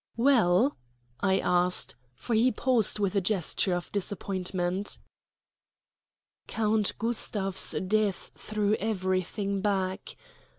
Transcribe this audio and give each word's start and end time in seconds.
"Well?" 0.17 0.77
I 1.19 1.37
asked, 1.37 1.93
for 2.15 2.33
he 2.33 2.51
paused 2.51 2.97
with 2.97 3.15
a 3.15 3.21
gesture 3.21 3.75
of 3.75 3.91
disappointment. 3.91 4.97
"Count 6.47 6.93
Gustav's 6.97 7.75
death 7.87 8.31
threw 8.35 8.73
everything 8.77 9.61
back. 9.61 10.15